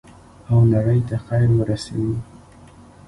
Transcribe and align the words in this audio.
او 0.49 0.57
نړۍ 0.73 0.99
ته 1.07 1.15
خیر 1.25 1.49
ورسوي. 1.57 2.13